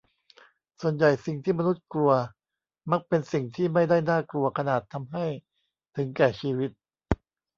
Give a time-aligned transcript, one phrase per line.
[0.81, 2.11] ส่วนใหญ่สิ่งที่มนุษย์กลัว
[2.91, 5.25] มักเป็นสิ่งที่ไม่ได้น่ากลัวขนาดทำให้
[5.95, 6.71] ถึงแก่ชีวิต